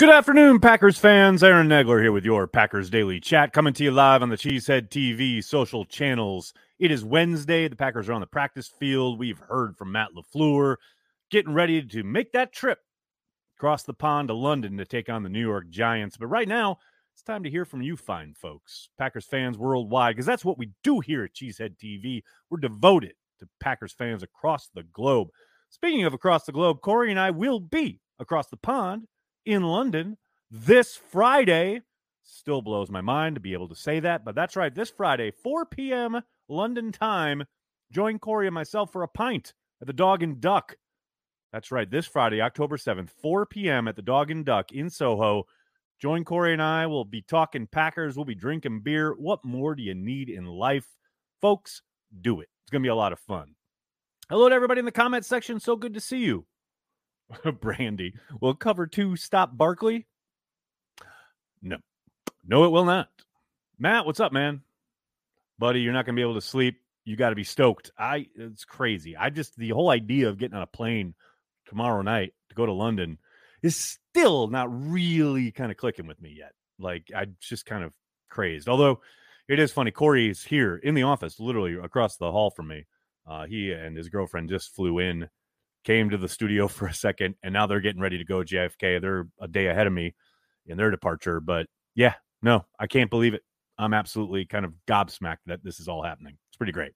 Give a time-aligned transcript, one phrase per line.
[0.00, 1.42] Good afternoon, Packers fans.
[1.42, 4.88] Aaron Nagler here with your Packers Daily Chat, coming to you live on the Cheesehead
[4.88, 6.54] TV social channels.
[6.78, 7.68] It is Wednesday.
[7.68, 9.18] The Packers are on the practice field.
[9.18, 10.76] We've heard from Matt LaFleur,
[11.30, 12.78] getting ready to make that trip
[13.58, 16.16] across the pond to London to take on the New York Giants.
[16.16, 16.78] But right now,
[17.12, 20.70] it's time to hear from you, fine folks, Packers fans worldwide, because that's what we
[20.82, 22.22] do here at Cheesehead TV.
[22.48, 25.28] We're devoted to Packers fans across the globe.
[25.68, 29.06] Speaking of across the globe, Corey and I will be across the pond
[29.50, 30.16] in London
[30.50, 31.82] this Friday.
[32.22, 34.74] Still blows my mind to be able to say that, but that's right.
[34.74, 36.20] This Friday, 4 p.m.
[36.48, 37.44] London time,
[37.92, 40.76] join Corey and myself for a pint at the Dog and Duck.
[41.52, 41.90] That's right.
[41.90, 43.88] This Friday, October 7th, 4 p.m.
[43.88, 45.44] at the Dog and Duck in Soho.
[46.00, 46.86] Join Corey and I.
[46.86, 48.16] We'll be talking Packers.
[48.16, 49.14] We'll be drinking beer.
[49.18, 50.86] What more do you need in life?
[51.40, 51.82] Folks,
[52.20, 52.48] do it.
[52.62, 53.54] It's going to be a lot of fun.
[54.30, 55.58] Hello to everybody in the comment section.
[55.58, 56.46] So good to see you.
[57.60, 58.14] Brandy.
[58.40, 60.06] Will cover two stop Barkley?
[61.62, 61.76] No.
[62.46, 63.08] No, it will not.
[63.78, 64.62] Matt, what's up, man?
[65.58, 66.80] Buddy, you're not going to be able to sleep.
[67.04, 67.90] You got to be stoked.
[67.98, 69.16] I it's crazy.
[69.16, 71.14] I just the whole idea of getting on a plane
[71.66, 73.18] tomorrow night to go to London
[73.62, 76.52] is still not really kind of clicking with me yet.
[76.78, 77.92] Like I just kind of
[78.28, 78.68] crazed.
[78.68, 79.00] Although
[79.48, 82.86] it is funny, Corey is here in the office, literally across the hall from me.
[83.26, 85.28] Uh, he and his girlfriend just flew in
[85.84, 89.00] came to the studio for a second, and now they're getting ready to go JFK.
[89.00, 90.14] They're a day ahead of me
[90.66, 91.40] in their departure.
[91.40, 93.42] But yeah, no, I can't believe it.
[93.78, 96.36] I'm absolutely kind of gobsmacked that this is all happening.
[96.50, 96.92] It's pretty great.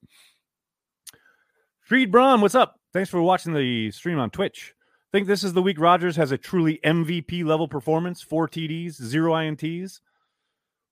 [1.80, 2.78] Freed Braun, what's up?
[2.92, 4.74] Thanks for watching the stream on Twitch.
[5.12, 9.32] Think this is the week Rodgers has a truly MVP level performance, four TDs, zero
[9.32, 10.00] INTs.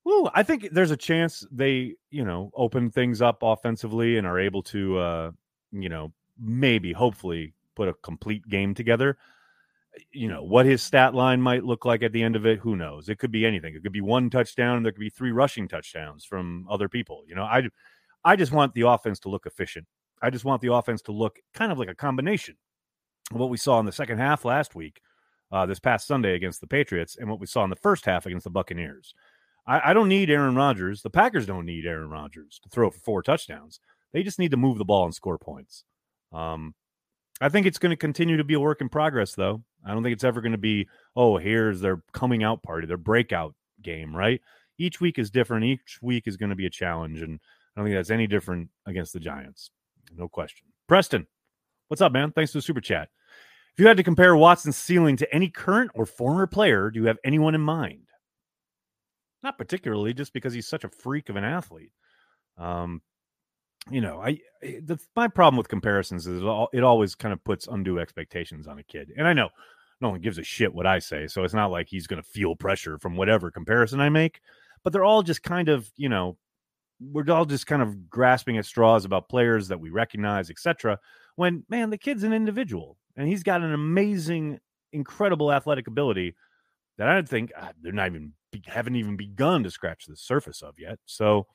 [0.04, 4.38] Woo, I think there's a chance they, you know, open things up offensively and are
[4.38, 5.30] able to, uh,
[5.72, 9.16] you know, maybe, hopefully put a complete game together.
[10.10, 12.76] You know, what his stat line might look like at the end of it, who
[12.76, 13.08] knows?
[13.08, 13.74] It could be anything.
[13.74, 17.24] It could be one touchdown, there could be three rushing touchdowns from other people.
[17.28, 17.68] You know, I
[18.24, 19.86] I just want the offense to look efficient.
[20.22, 22.56] I just want the offense to look kind of like a combination
[23.32, 25.00] of what we saw in the second half last week,
[25.50, 28.26] uh, this past Sunday against the Patriots, and what we saw in the first half
[28.26, 29.14] against the Buccaneers.
[29.66, 31.02] I, I don't need Aaron Rodgers.
[31.02, 33.80] The Packers don't need Aaron Rodgers to throw for four touchdowns.
[34.12, 35.84] They just need to move the ball and score points.
[36.32, 36.74] Um,
[37.42, 39.64] I think it's going to continue to be a work in progress, though.
[39.84, 42.96] I don't think it's ever going to be, oh, here's their coming out party, their
[42.96, 44.40] breakout game, right?
[44.78, 45.64] Each week is different.
[45.64, 47.20] Each week is going to be a challenge.
[47.20, 47.40] And
[47.74, 49.70] I don't think that's any different against the Giants.
[50.16, 50.68] No question.
[50.86, 51.26] Preston,
[51.88, 52.30] what's up, man?
[52.30, 53.08] Thanks for the super chat.
[53.72, 57.06] If you had to compare Watson's ceiling to any current or former player, do you
[57.06, 58.08] have anyone in mind?
[59.42, 61.92] Not particularly, just because he's such a freak of an athlete.
[62.56, 63.02] Um,
[63.90, 67.32] you know, I eh, the, my problem with comparisons is it, all, it always kind
[67.32, 69.48] of puts undue expectations on a kid, and I know
[70.00, 72.28] no one gives a shit what I say, so it's not like he's going to
[72.28, 74.40] feel pressure from whatever comparison I make.
[74.82, 76.36] But they're all just kind of, you know,
[77.00, 80.98] we're all just kind of grasping at straws about players that we recognize, etc.
[81.36, 84.58] When man, the kid's an individual, and he's got an amazing,
[84.92, 86.34] incredible athletic ability
[86.98, 88.32] that I don't think uh, they're not even
[88.66, 90.98] haven't even begun to scratch the surface of yet.
[91.06, 91.46] So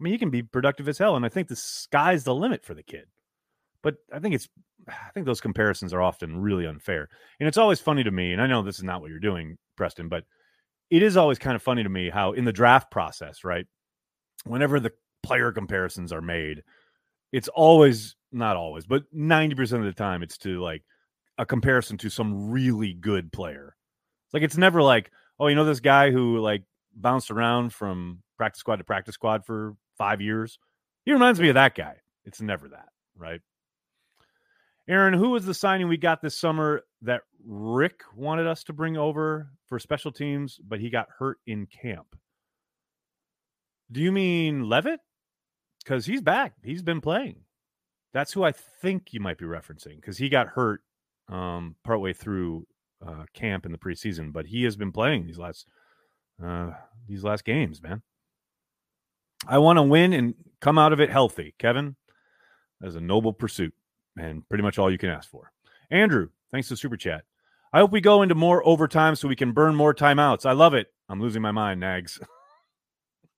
[0.00, 2.64] I mean, he can be productive as hell, and I think the sky's the limit
[2.64, 3.04] for the kid.
[3.82, 4.48] But I think it's,
[4.88, 8.32] I think those comparisons are often really unfair, and it's always funny to me.
[8.32, 10.24] And I know this is not what you're doing, Preston, but
[10.90, 13.66] it is always kind of funny to me how in the draft process, right?
[14.44, 16.62] Whenever the player comparisons are made,
[17.30, 20.82] it's always not always, but 90% of the time it's to like
[21.38, 23.76] a comparison to some really good player.
[24.32, 26.62] Like it's never like, oh, you know this guy who like
[26.94, 30.58] bounced around from practice squad to practice squad for five years.
[31.04, 31.96] He reminds me of that guy.
[32.24, 33.42] It's never that, right?
[34.88, 38.96] Aaron, who was the signing we got this summer that Rick wanted us to bring
[38.96, 42.16] over for special teams, but he got hurt in camp?
[43.92, 45.00] Do you mean Leavitt?
[45.84, 46.54] Because he's back.
[46.64, 47.36] He's been playing.
[48.14, 50.80] That's who I think you might be referencing because he got hurt
[51.28, 52.66] um, partway through
[53.06, 55.66] uh, camp in the preseason, but he has been playing these last
[56.42, 56.70] uh,
[57.06, 58.02] these last games, man.
[59.46, 61.96] I want to win and come out of it healthy, Kevin.
[62.80, 63.74] That is a noble pursuit
[64.18, 65.52] and pretty much all you can ask for.
[65.90, 67.24] Andrew, thanks to Super Chat.
[67.72, 70.44] I hope we go into more overtime so we can burn more timeouts.
[70.44, 70.88] I love it.
[71.08, 72.20] I'm losing my mind, Nags.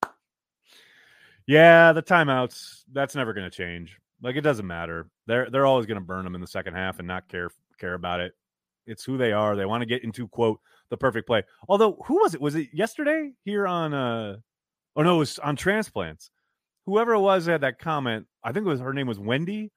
[1.46, 3.98] yeah, the timeouts, that's never going to change.
[4.22, 5.08] Like it doesn't matter.
[5.26, 7.94] They're they're always going to burn them in the second half and not care care
[7.94, 8.32] about it.
[8.86, 9.56] It's who they are.
[9.56, 10.60] They want to get into quote
[10.90, 11.42] the perfect play.
[11.68, 12.40] Although who was it?
[12.40, 14.36] Was it yesterday here on uh
[14.96, 16.30] Oh no, it was on transplants.
[16.86, 19.70] Whoever it was that had that comment, I think it was her name was Wendy.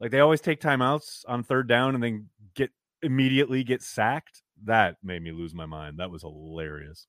[0.00, 2.70] Like they always take timeouts on third down and then get
[3.02, 4.42] immediately get sacked.
[4.64, 5.98] that made me lose my mind.
[5.98, 7.06] That was hilarious.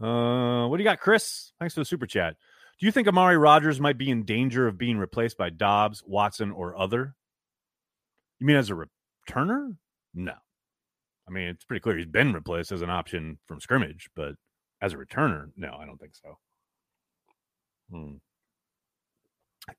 [0.00, 1.52] Uh, what do you got, Chris?
[1.58, 2.36] Thanks for the super chat.
[2.80, 6.50] Do you think Amari Rodgers might be in danger of being replaced by Dobbs, Watson,
[6.50, 7.14] or other?
[8.40, 9.76] You mean as a returner?
[10.14, 10.34] No.
[11.28, 14.34] I mean, it's pretty clear he's been replaced as an option from scrimmage, but
[14.82, 16.38] as a returner, no, I don't think so.
[17.90, 18.14] Hmm.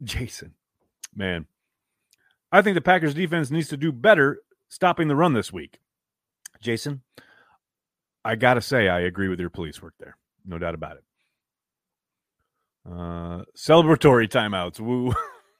[0.01, 0.53] Jason,
[1.13, 1.45] man,
[2.51, 5.79] I think the Packers defense needs to do better stopping the run this week.
[6.61, 7.01] Jason,
[8.23, 10.17] I got to say, I agree with your police work there.
[10.45, 11.03] No doubt about it.
[12.89, 14.79] Uh, celebratory timeouts.
[14.79, 15.13] Woo.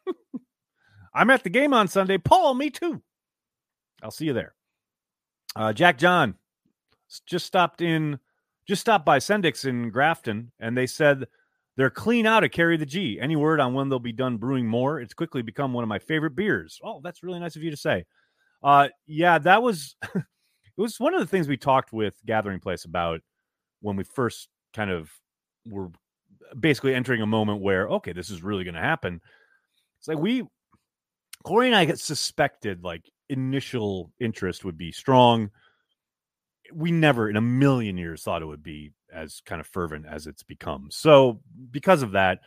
[1.14, 2.18] I'm at the game on Sunday.
[2.18, 3.02] Paul, me too.
[4.02, 4.56] I'll see you there.
[5.56, 6.36] Uh, Jack John
[7.26, 8.20] just stopped in,
[8.68, 11.26] just stopped by Sendik's in Grafton, and they said
[11.76, 13.20] they're clean out of Carry the G.
[13.20, 15.00] Any word on when they'll be done brewing more?
[15.00, 16.80] It's quickly become one of my favorite beers.
[16.84, 18.06] Oh, that's really nice of you to say.
[18.64, 20.24] Uh, yeah, that was it
[20.78, 23.22] was one of the things we talked with Gathering Place about
[23.82, 25.12] when we first kind of
[25.68, 25.90] were
[26.58, 29.20] basically entering a moment where okay, this is really going to happen.
[30.00, 30.44] It's like we
[31.44, 35.50] Corey and I suspected like initial interest would be strong.
[36.74, 40.28] We never in a million years thought it would be as kind of fervent as
[40.28, 40.88] it's become.
[40.92, 41.42] So
[41.72, 42.40] because of that,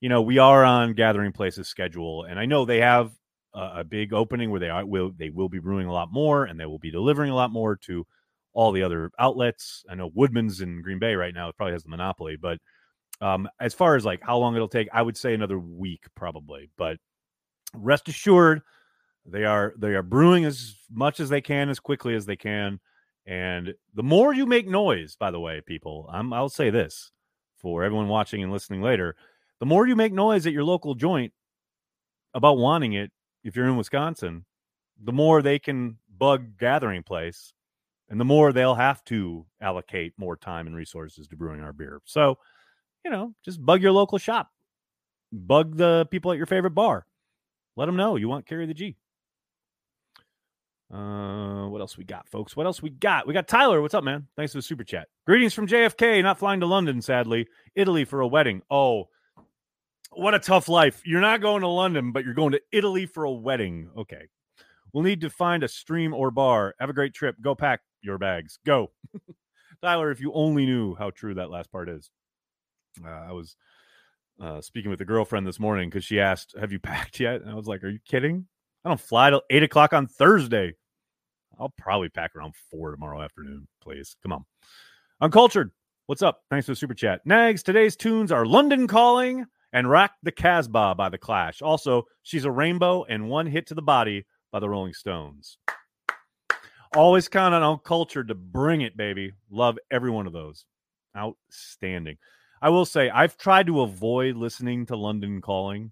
[0.00, 3.12] you know, we are on Gathering Place's schedule, and I know they have
[3.54, 6.44] a, a big opening where they are will they will be brewing a lot more,
[6.44, 8.06] and they will be delivering a lot more to
[8.52, 9.84] all the other outlets.
[9.88, 12.58] I know Woodman's in Green Bay right now it probably has the monopoly, but
[13.20, 16.70] um, as far as like how long it'll take, I would say another week probably.
[16.76, 16.98] But
[17.74, 18.62] rest assured,
[19.24, 22.80] they are they are brewing as much as they can, as quickly as they can.
[23.26, 27.10] And the more you make noise, by the way, people, I'm, I'll say this
[27.56, 29.16] for everyone watching and listening later:
[29.58, 31.32] the more you make noise at your local joint
[32.34, 33.10] about wanting it,
[33.42, 34.44] if you're in Wisconsin,
[35.02, 37.52] the more they can bug Gathering Place,
[38.08, 42.00] and the more they'll have to allocate more time and resources to brewing our beer.
[42.04, 42.38] So,
[43.04, 44.50] you know, just bug your local shop,
[45.32, 47.06] bug the people at your favorite bar,
[47.76, 48.96] let them know you want carry the G.
[50.92, 52.56] Uh, what else we got, folks?
[52.56, 53.26] What else we got?
[53.26, 53.82] We got Tyler.
[53.82, 54.28] What's up, man?
[54.36, 55.08] Thanks for the super chat.
[55.26, 56.22] Greetings from JFK.
[56.22, 57.48] Not flying to London, sadly.
[57.74, 58.62] Italy for a wedding.
[58.70, 59.08] Oh,
[60.12, 61.02] what a tough life.
[61.04, 63.90] You're not going to London, but you're going to Italy for a wedding.
[63.96, 64.28] Okay.
[64.92, 66.74] We'll need to find a stream or bar.
[66.78, 67.36] Have a great trip.
[67.40, 68.58] Go pack your bags.
[68.64, 68.92] Go.
[69.82, 72.10] Tyler, if you only knew how true that last part is.
[73.04, 73.56] Uh, I was
[74.40, 77.42] uh, speaking with a girlfriend this morning because she asked, Have you packed yet?
[77.42, 78.46] And I was like, Are you kidding?
[78.86, 80.72] I don't fly till eight o'clock on Thursday.
[81.58, 84.14] I'll probably pack around four tomorrow afternoon, please.
[84.22, 84.44] Come on.
[85.20, 85.72] Uncultured.
[86.06, 86.42] What's up?
[86.50, 87.20] Thanks for the super chat.
[87.26, 91.62] Nags, today's tunes are London Calling and Rock the Casbah by The Clash.
[91.62, 95.58] Also, She's a Rainbow and One Hit to the Body by the Rolling Stones.
[96.94, 99.32] Always count on Uncultured to bring it, baby.
[99.50, 100.64] Love every one of those.
[101.16, 102.18] Outstanding.
[102.62, 105.90] I will say, I've tried to avoid listening to London Calling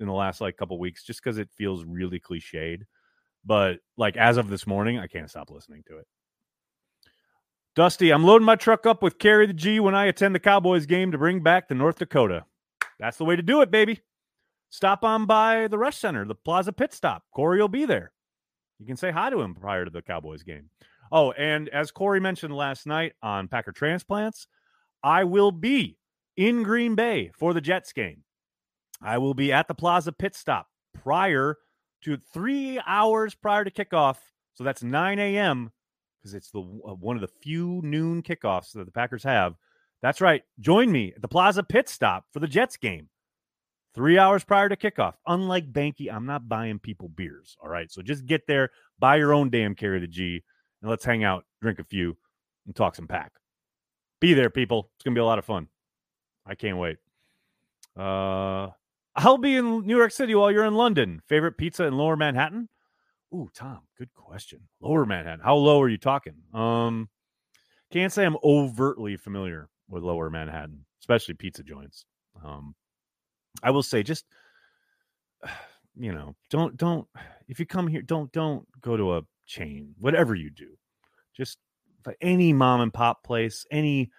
[0.00, 2.82] in the last like couple weeks just because it feels really cliched.
[3.44, 6.06] But like as of this morning, I can't stop listening to it.
[7.74, 10.86] Dusty, I'm loading my truck up with carry the G when I attend the Cowboys
[10.86, 12.44] game to bring back the North Dakota.
[12.98, 14.00] That's the way to do it, baby.
[14.70, 17.22] Stop on by the Resch Center, the Plaza Pit Stop.
[17.34, 18.12] Corey will be there.
[18.78, 20.70] You can say hi to him prior to the Cowboys game.
[21.12, 24.48] Oh, and as Corey mentioned last night on Packer Transplants,
[25.02, 25.98] I will be
[26.36, 28.24] in Green Bay for the Jets game.
[29.02, 31.56] I will be at the Plaza pit stop prior
[32.02, 34.16] to three hours prior to kickoff.
[34.54, 35.72] So that's 9 a.m.
[36.18, 39.54] because it's the uh, one of the few noon kickoffs that the Packers have.
[40.02, 40.42] That's right.
[40.60, 43.08] Join me at the Plaza pit stop for the Jets game.
[43.94, 45.14] Three hours prior to kickoff.
[45.26, 47.56] Unlike Banky, I'm not buying people beers.
[47.62, 47.90] All right.
[47.90, 50.42] So just get there, buy your own damn carry the G,
[50.82, 52.16] and let's hang out, drink a few,
[52.66, 53.32] and talk some pack.
[54.20, 54.90] Be there, people.
[54.94, 55.68] It's gonna be a lot of fun.
[56.44, 56.98] I can't wait.
[57.96, 58.68] Uh
[59.16, 61.22] I'll be in New York City while you're in London.
[61.26, 62.68] Favorite pizza in Lower Manhattan?
[63.34, 64.60] Ooh, Tom, good question.
[64.80, 65.40] Lower Manhattan.
[65.42, 66.34] How low are you talking?
[66.52, 67.08] Um,
[67.90, 72.04] can't say I'm overtly familiar with Lower Manhattan, especially pizza joints.
[72.44, 72.74] Um,
[73.62, 74.26] I will say just
[75.96, 77.08] you know, don't don't
[77.48, 79.94] if you come here, don't don't go to a chain.
[79.98, 80.76] Whatever you do,
[81.34, 81.58] just
[82.20, 84.10] any mom and pop place, any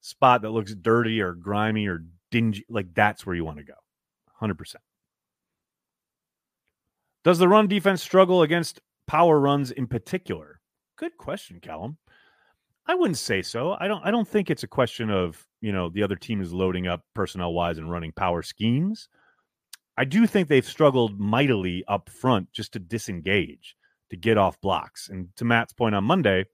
[0.00, 3.74] spot that looks dirty or grimy or dingy, like that's where you want to go.
[4.40, 4.76] 100%.
[7.24, 10.60] Does the run defense struggle against power runs in particular?
[10.96, 11.98] Good question, Callum.
[12.86, 13.76] I wouldn't say so.
[13.78, 16.52] I don't I don't think it's a question of, you know, the other team is
[16.52, 19.08] loading up personnel wise and running power schemes.
[19.96, 23.76] I do think they've struggled mightily up front just to disengage.
[24.10, 25.08] to get off blocks.
[25.08, 26.46] And to Matt's point on Monday,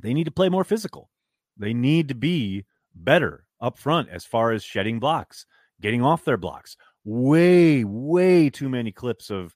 [0.00, 1.10] they need to play more physical.
[1.56, 5.46] They need to be better up front as far as shedding blocks,
[5.80, 6.76] getting off their blocks.
[7.04, 9.54] Way, way too many clips of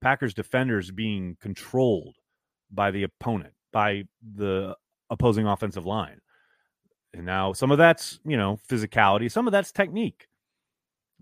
[0.00, 2.16] Packers defenders being controlled
[2.70, 4.04] by the opponent, by
[4.34, 4.76] the
[5.10, 6.20] opposing offensive line.
[7.12, 10.28] And now some of that's, you know, physicality, some of that's technique.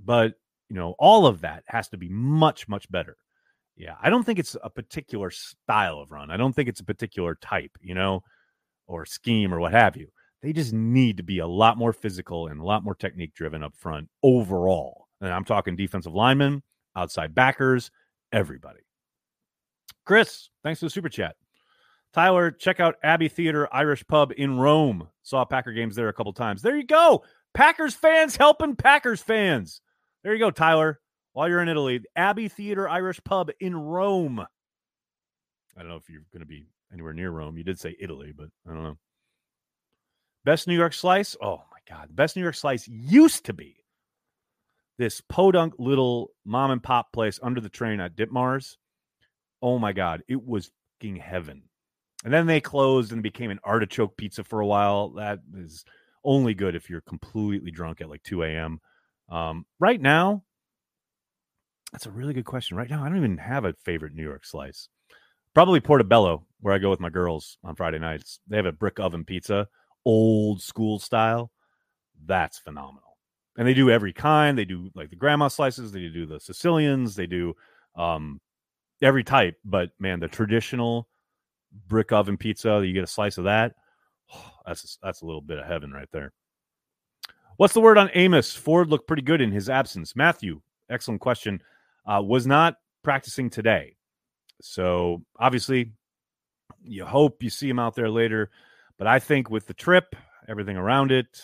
[0.02, 0.34] But,
[0.68, 3.16] you know, all of that has to be much, much better.
[3.76, 3.94] Yeah.
[4.02, 6.30] I don't think it's a particular style of run.
[6.30, 8.22] I don't think it's a particular type, you know,
[8.86, 10.08] or scheme or what have you.
[10.42, 13.62] They just need to be a lot more physical and a lot more technique driven
[13.62, 15.07] up front overall.
[15.20, 16.62] And I'm talking defensive linemen,
[16.94, 17.90] outside backers,
[18.32, 18.80] everybody.
[20.04, 21.36] Chris, thanks for the super chat.
[22.14, 25.08] Tyler, check out Abbey Theater Irish Pub in Rome.
[25.22, 26.62] Saw Packer games there a couple times.
[26.62, 27.24] There you go.
[27.52, 29.80] Packers fans helping Packers fans.
[30.22, 31.00] There you go, Tyler.
[31.32, 34.40] While you're in Italy, Abbey Theater Irish Pub in Rome.
[34.40, 37.56] I don't know if you're going to be anywhere near Rome.
[37.56, 38.98] You did say Italy, but I don't know.
[40.44, 41.36] Best New York slice?
[41.42, 42.08] Oh my God.
[42.16, 43.77] Best New York slice used to be
[44.98, 48.76] this podunk little mom and pop place under the train at Ditmars.
[49.62, 50.22] Oh my God.
[50.28, 51.62] It was fucking heaven.
[52.24, 55.10] And then they closed and became an artichoke pizza for a while.
[55.10, 55.84] That is
[56.24, 58.80] only good if you're completely drunk at like 2 a.m.
[59.28, 60.42] Um, right now,
[61.92, 62.76] that's a really good question.
[62.76, 64.88] Right now, I don't even have a favorite New York slice.
[65.54, 68.40] Probably Portobello, where I go with my girls on Friday nights.
[68.48, 69.68] They have a brick oven pizza,
[70.04, 71.50] old school style.
[72.26, 73.07] That's phenomenal.
[73.58, 74.56] And they do every kind.
[74.56, 77.54] They do like the grandma slices, they do the Sicilians, they do
[77.96, 78.40] um,
[79.02, 79.56] every type.
[79.64, 81.08] But man, the traditional
[81.88, 83.74] brick oven pizza, you get a slice of that.
[84.66, 86.32] that's that's a little bit of heaven right there.
[87.56, 88.54] What's the word on Amos?
[88.54, 90.14] Ford looked pretty good in his absence.
[90.14, 91.60] Matthew, excellent question.
[92.06, 93.96] Uh, was not practicing today,
[94.62, 95.90] so obviously
[96.82, 98.50] you hope you see him out there later.
[98.96, 100.14] But I think with the trip,
[100.48, 101.42] everything around it,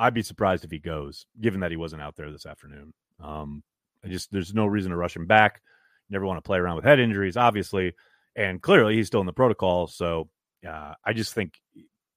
[0.00, 2.92] I'd be surprised if he goes, given that he wasn't out there this afternoon.
[3.22, 3.62] Um,
[4.04, 5.60] I just there's no reason to rush him back.
[6.08, 7.94] Never want to play around with head injuries, obviously
[8.36, 9.86] and clearly he's still in the protocol.
[9.86, 10.28] So
[10.66, 11.60] uh, I just think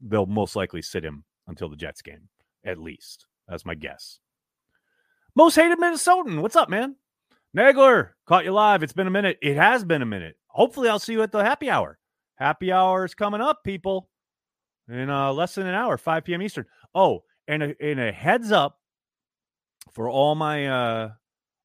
[0.02, 2.30] they'll most likely sit him until the Jets game,
[2.66, 3.25] at least.
[3.48, 4.20] That's my guess.
[5.36, 6.42] Most hated Minnesotan.
[6.42, 6.96] What's up, man?
[7.56, 8.84] Nagler, caught you live.
[8.84, 9.38] It's been a minute.
[9.42, 10.38] It has been a minute.
[10.48, 12.00] Hopefully, I'll see you at the happy hour.
[12.36, 14.10] Happy hour is coming up, people,
[14.90, 16.42] in uh, less than an hour, 5 p.m.
[16.42, 16.66] Eastern.
[16.96, 18.79] Oh, and a, and a heads up
[19.91, 21.12] for all my uh,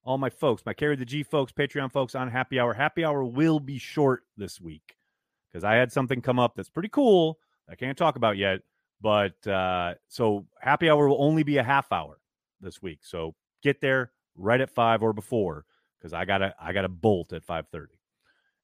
[0.04, 2.74] all my folks, my Carry the G folks, Patreon folks on Happy Hour.
[2.74, 4.96] Happy Hour will be short this week
[5.50, 7.38] because I had something come up that's pretty cool.
[7.70, 8.60] I can't talk about yet,
[9.00, 12.18] but uh, so Happy Hour will only be a half hour
[12.60, 13.00] this week.
[13.02, 15.64] So get there right at five or before
[15.98, 17.94] because I gotta I gotta bolt at five thirty.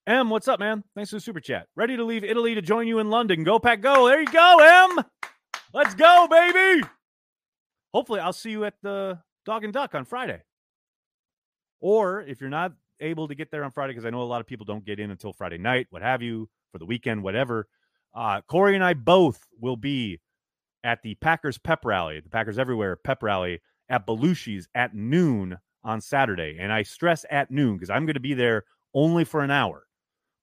[0.07, 0.85] M, what's up, man?
[0.95, 1.67] Thanks for the super chat.
[1.77, 3.43] Ready to leave Italy to join you in London.
[3.43, 4.07] Go pack, go!
[4.09, 5.05] There you go, M.
[5.73, 6.87] Let's go, baby.
[7.95, 10.43] Hopefully, I'll see you at the Dog and Duck on Friday.
[11.81, 14.41] Or if you're not able to get there on Friday, because I know a lot
[14.41, 17.69] of people don't get in until Friday night, what have you, for the weekend, whatever.
[18.13, 20.21] Uh, Corey and I both will be
[20.83, 26.01] at the Packers pep rally, the Packers Everywhere pep rally at Belushi's at noon on
[26.01, 26.57] Saturday.
[26.59, 29.87] And I stress at noon because I'm going to be there only for an hour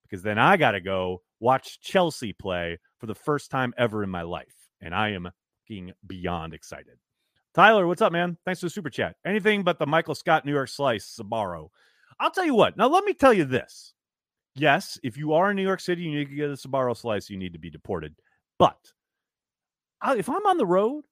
[0.03, 4.09] because then I got to go watch Chelsea play for the first time ever in
[4.09, 4.55] my life.
[4.79, 5.31] And I am
[5.67, 6.97] being beyond excited.
[7.53, 8.37] Tyler, what's up, man?
[8.45, 9.15] Thanks for the super chat.
[9.25, 11.69] Anything but the Michael Scott New York Slice, Sbarro.
[12.19, 12.77] I'll tell you what.
[12.77, 13.93] Now, let me tell you this.
[14.55, 17.29] Yes, if you are in New York City, you need to get a Sbarro slice,
[17.29, 18.15] you need to be deported.
[18.57, 18.77] But
[20.05, 21.05] if I'm on the road,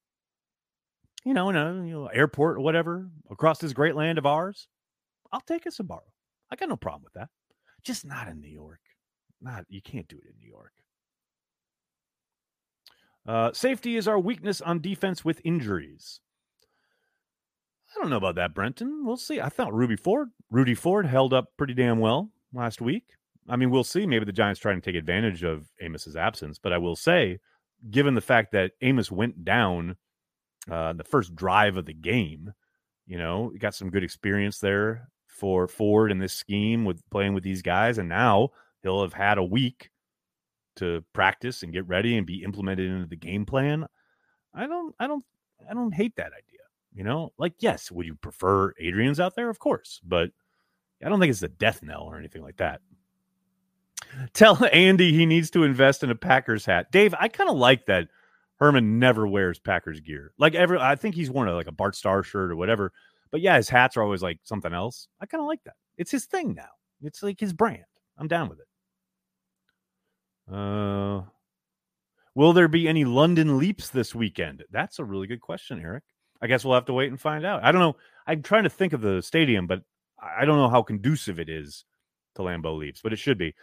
[1.25, 4.67] you know, in a you know, airport or whatever, across this great land of ours,
[5.31, 5.99] I'll take a Sbarro.
[6.51, 7.29] I got no problem with that.
[7.83, 8.79] Just not in New York.
[9.41, 10.73] Not you can't do it in New York.
[13.25, 16.19] Uh, safety is our weakness on defense with injuries.
[17.95, 19.03] I don't know about that, Brenton.
[19.05, 19.41] We'll see.
[19.41, 23.03] I thought Ruby Ford, Rudy Ford held up pretty damn well last week.
[23.47, 24.05] I mean, we'll see.
[24.05, 27.39] Maybe the Giants trying to take advantage of Amos's absence, but I will say,
[27.89, 29.95] given the fact that Amos went down
[30.69, 32.53] uh, the first drive of the game,
[33.07, 37.33] you know, he got some good experience there for Ford in this scheme with playing
[37.33, 38.49] with these guys, and now
[38.83, 39.89] he'll have had a week
[40.75, 43.85] to practice and get ready and be implemented into the game plan.
[44.53, 45.25] I don't, I don't,
[45.69, 46.48] I don't hate that idea.
[46.99, 49.49] You know, like, yes, would you prefer Adrian's out there?
[49.49, 50.31] Of course, but
[51.01, 52.81] I don't think it's a death knell or anything like that.
[54.33, 56.91] Tell Andy he needs to invest in a Packers hat.
[56.91, 58.09] Dave, I kind of like that
[58.57, 60.33] Herman never wears Packers gear.
[60.37, 62.91] Like every I think he's worn a, like a Bart Starr shirt or whatever.
[63.31, 65.07] But yeah, his hats are always like something else.
[65.21, 65.75] I kind of like that.
[65.97, 66.67] It's his thing now.
[67.01, 67.85] It's like his brand.
[68.17, 70.53] I'm down with it.
[70.53, 71.21] Uh,
[72.35, 74.65] will there be any London leaps this weekend?
[74.69, 76.03] That's a really good question, Eric.
[76.41, 77.63] I guess we'll have to wait and find out.
[77.63, 77.95] I don't know.
[78.27, 79.81] I'm trying to think of the stadium, but
[80.21, 81.85] I don't know how conducive it is
[82.35, 83.53] to Lambeau leaps, but it should be.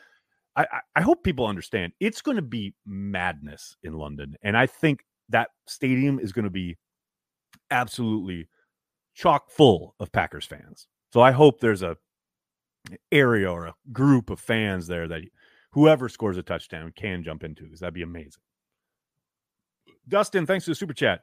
[0.57, 4.37] I, I hope people understand it's going to be madness in London.
[4.43, 6.79] And I think that stadium is going to be
[7.71, 8.49] absolutely
[9.15, 10.87] chock full of Packers fans.
[11.13, 11.97] So I hope there's a
[13.13, 15.23] area or a group of fans there that
[15.73, 18.43] whoever scores a touchdown can jump into because that'd be amazing.
[20.09, 21.23] Dustin, thanks for the super chat.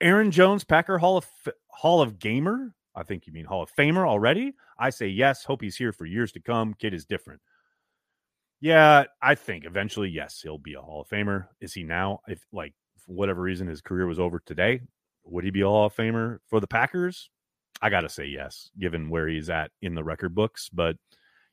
[0.00, 1.26] Aaron Jones, Packer Hall of
[1.68, 2.74] Hall of Gamer.
[2.94, 4.54] I think you mean Hall of Famer already.
[4.78, 5.44] I say yes.
[5.44, 6.74] Hope he's here for years to come.
[6.74, 7.40] Kid is different.
[8.60, 11.46] Yeah, I think eventually, yes, he'll be a Hall of Famer.
[11.60, 12.20] Is he now?
[12.26, 14.80] If like for whatever reason his career was over today,
[15.24, 17.30] would he be a Hall of Famer for the Packers?
[17.80, 20.68] I gotta say yes, given where he's at in the record books.
[20.68, 20.96] But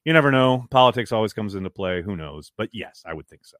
[0.04, 0.66] you never know.
[0.72, 2.02] Politics always comes into play.
[2.02, 2.52] Who knows?
[2.58, 3.58] But yes, I would think so.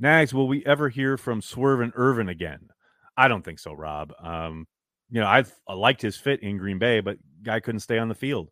[0.00, 2.68] Nags, will we ever hear from Swerve and Irvin again?
[3.16, 4.12] I don't think so, Rob.
[4.22, 4.66] Um,
[5.10, 8.08] you know, I've I liked his fit in Green Bay, but guy couldn't stay on
[8.08, 8.50] the field.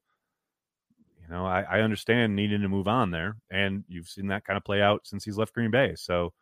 [1.23, 4.57] You know, I, I understand needing to move on there, and you've seen that kind
[4.57, 5.95] of play out since he's left Green Bay.
[5.97, 6.33] So,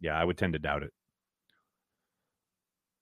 [0.00, 0.92] yeah, I would tend to doubt it.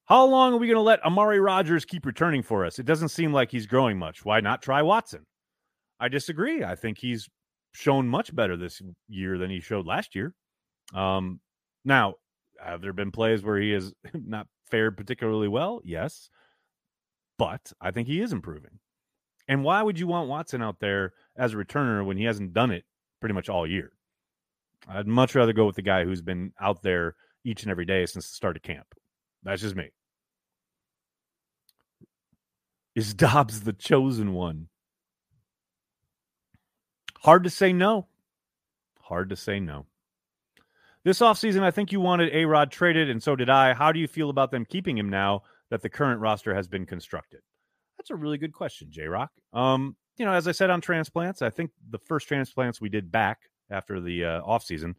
[0.05, 2.79] How long are we going to let Amari Rodgers keep returning for us?
[2.79, 4.25] It doesn't seem like he's growing much.
[4.25, 5.25] Why not try Watson?
[6.01, 6.65] I disagree.
[6.65, 7.29] I think he's
[7.73, 10.35] shown much better this year than he showed last year.
[10.95, 11.41] Um,
[11.85, 12.15] now,
[12.63, 15.81] have there been plays where he has not fared particularly well?
[15.85, 16.31] Yes.
[17.39, 18.79] But I think he is improving.
[19.49, 22.71] And why would you want Watson out there as a returner when he hasn't done
[22.71, 22.85] it
[23.21, 23.93] pretty much all year?
[24.89, 28.07] I'd much rather go with the guy who's been out there each and every day
[28.07, 28.87] since the start of camp.
[29.43, 29.91] That's just me.
[32.95, 34.69] Is Dobbs the chosen one?
[37.21, 38.07] Hard to say no.
[39.01, 39.87] Hard to say no.
[41.05, 43.73] This offseason, I think you wanted A Rod traded, and so did I.
[43.73, 46.85] How do you feel about them keeping him now that the current roster has been
[46.85, 47.41] constructed?
[47.97, 49.31] That's a really good question, J Rock.
[49.53, 53.11] Um, you know, as I said on transplants, I think the first transplants we did
[53.11, 53.39] back
[53.71, 54.95] after the uh, offseason,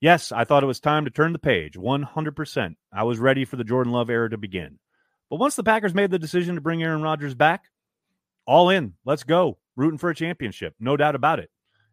[0.00, 2.74] yes, I thought it was time to turn the page 100%.
[2.92, 4.78] I was ready for the Jordan Love era to begin.
[5.30, 7.64] But once the Packers made the decision to bring Aaron Rodgers back,
[8.46, 9.58] all in, let's go.
[9.74, 11.50] Rooting for a championship, no doubt about it.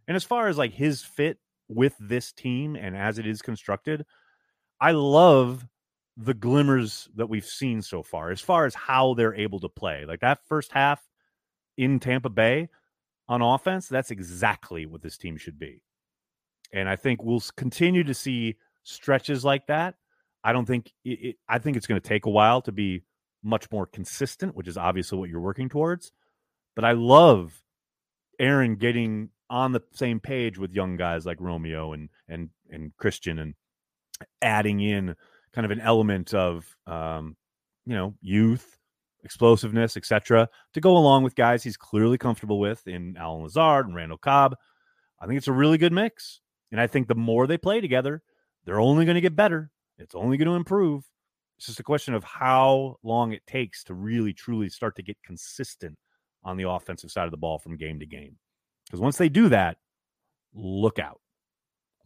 [0.07, 1.39] And as far as like his fit
[1.71, 4.05] with this team and as it is constructed,
[4.79, 5.65] I love
[6.17, 10.05] the glimmers that we've seen so far as far as how they're able to play.
[10.05, 11.01] Like that first half
[11.77, 12.69] in Tampa Bay
[13.27, 15.81] on offense, that's exactly what this team should be.
[16.73, 19.95] And I think we'll continue to see stretches like that.
[20.43, 23.03] I don't think it, it I think it's going to take a while to be
[23.43, 26.11] much more consistent, which is obviously what you're working towards.
[26.75, 27.61] But I love
[28.39, 33.37] Aaron getting on the same page with young guys like Romeo and and and Christian
[33.37, 33.53] and
[34.41, 35.15] adding in
[35.53, 37.35] kind of an element of um,
[37.85, 38.77] you know youth,
[39.23, 43.95] explosiveness, etc., to go along with guys he's clearly comfortable with in Allen Lazard and
[43.95, 44.55] Randall Cobb.
[45.19, 46.39] I think it's a really good mix,
[46.71, 48.23] and I think the more they play together,
[48.65, 49.69] they're only going to get better.
[49.97, 51.03] It's only going to improve.
[51.57, 55.17] It's just a question of how long it takes to really truly start to get
[55.23, 55.97] consistent
[56.43, 58.37] on the offensive side of the ball from game to game.
[58.91, 59.77] Because once they do that,
[60.53, 61.21] look out.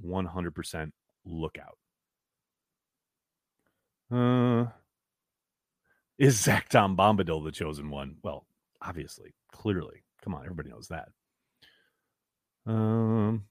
[0.05, 0.91] 100%
[1.25, 1.79] look out.
[4.15, 4.69] Uh,
[6.19, 8.17] is Zach Tom Bombadil the chosen one?
[8.23, 8.45] Well,
[8.83, 10.03] obviously, clearly.
[10.23, 11.09] Come on, everybody knows that.
[12.67, 13.45] Um,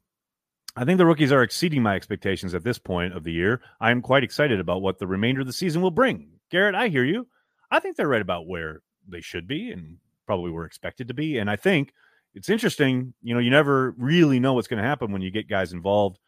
[0.77, 3.61] I think the rookies are exceeding my expectations at this point of the year.
[3.81, 6.29] I am quite excited about what the remainder of the season will bring.
[6.53, 7.27] Garrett, I hear you.
[7.69, 11.39] I think they're right about where they should be and probably were expected to be.
[11.39, 11.93] And I think
[12.35, 13.15] it's interesting.
[13.23, 16.19] You know, you never really know what's going to happen when you get guys involved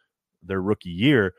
[0.42, 1.34] their rookie year.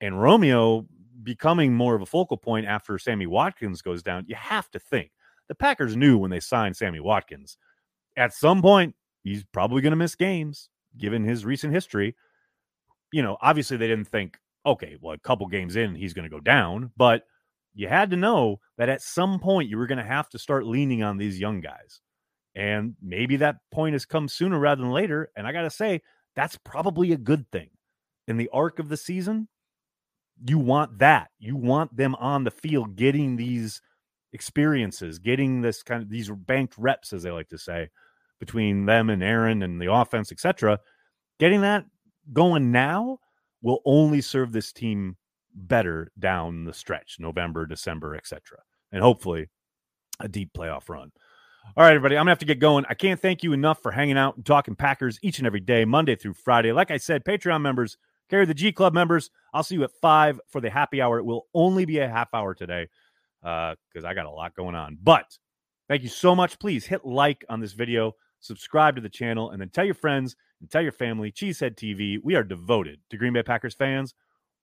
[0.00, 0.86] And Romeo
[1.22, 5.10] becoming more of a focal point after Sammy Watkins goes down, you have to think
[5.48, 7.58] the Packers knew when they signed Sammy Watkins
[8.16, 12.16] at some point he's probably going to miss games given his recent history.
[13.12, 16.34] You know, obviously they didn't think, okay, well, a couple games in, he's going to
[16.34, 17.22] go down, but
[17.74, 20.66] you had to know that at some point you were going to have to start
[20.66, 22.00] leaning on these young guys.
[22.54, 25.30] And maybe that point has come sooner rather than later.
[25.36, 26.02] And I got to say,
[26.34, 27.70] that's probably a good thing.
[28.26, 29.48] In the arc of the season,
[30.44, 31.30] you want that.
[31.38, 33.80] You want them on the field getting these
[34.32, 37.90] experiences, getting this kind of these banked reps, as they like to say,
[38.38, 40.78] between them and Aaron and the offense, etc.
[41.38, 41.84] Getting that
[42.32, 43.18] going now
[43.62, 45.16] will only serve this team
[45.54, 48.58] better down the stretch, November, December, etc.
[48.92, 49.48] And hopefully
[50.20, 51.12] a deep playoff run.
[51.76, 52.84] All right, everybody, I'm gonna have to get going.
[52.88, 55.84] I can't thank you enough for hanging out and talking Packers each and every day,
[55.84, 56.72] Monday through Friday.
[56.72, 57.96] Like I said, Patreon members,
[58.28, 59.30] carry the G Club members.
[59.54, 61.18] I'll see you at five for the happy hour.
[61.18, 62.88] It will only be a half hour today
[63.40, 64.98] because uh, I got a lot going on.
[65.00, 65.38] But
[65.88, 66.58] thank you so much.
[66.58, 70.34] Please hit like on this video, subscribe to the channel, and then tell your friends
[70.60, 71.30] and tell your family.
[71.30, 72.18] Cheesehead TV.
[72.22, 74.14] We are devoted to Green Bay Packers fans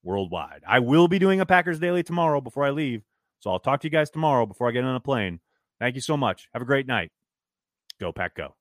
[0.03, 0.63] worldwide.
[0.67, 3.03] I will be doing a Packers Daily tomorrow before I leave.
[3.39, 5.39] So I'll talk to you guys tomorrow before I get on a plane.
[5.79, 6.47] Thank you so much.
[6.53, 7.11] Have a great night.
[7.99, 8.53] Go, Pack, go.